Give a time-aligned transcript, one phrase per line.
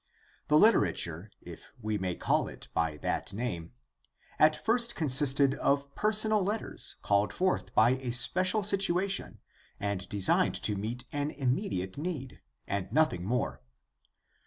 [0.47, 3.73] The literature, if we may call it by that name,
[4.39, 9.41] at first consisted of personal letters called forth by a special situation
[9.79, 13.61] and designed to meet an immediate need, and nothing more.